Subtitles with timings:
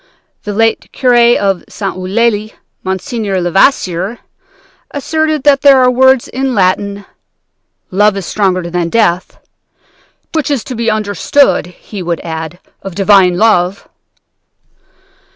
[0.45, 1.95] The late curé of St.
[1.95, 4.17] Eulalie, Monsieur Levasseur,
[4.89, 7.05] asserted that there are the words in Latin,
[7.91, 9.37] Love is stronger than death,
[10.33, 13.87] 'which is to be understood,' so he would add, 'of divine love.'